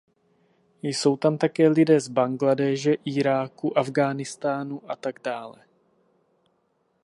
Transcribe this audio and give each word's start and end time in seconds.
Jsou 0.81 1.17
tam 1.17 1.37
také 1.37 1.67
lidé 1.67 1.99
z 1.99 2.07
Bangladéše, 2.07 2.93
Iráku, 2.93 3.77
Afghánistánu 3.77 4.91
atd. 4.91 5.27